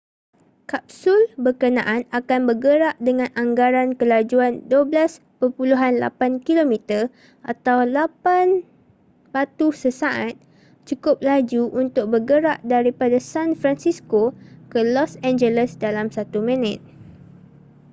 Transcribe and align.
kapsul 0.71 1.21
berkenaan 1.45 2.01
akan 2.19 2.41
bergerak 2.49 2.95
dengan 3.07 3.29
anggaran 3.41 3.89
kelajuan12.8 3.93 6.21
km 6.47 6.73
atau 7.51 7.77
8 7.85 8.65
batu 9.33 9.67
sesaat 9.83 10.33
cukup 10.89 11.17
laju 11.29 11.63
untuk 11.83 12.05
bergerak 12.17 12.57
daripada 12.73 13.17
san 13.31 13.49
francisco 13.61 14.23
ke 14.73 14.79
los 14.95 15.11
angeles 15.29 15.71
dalam 15.85 16.07
satu 16.15 16.39
minit 16.49 16.79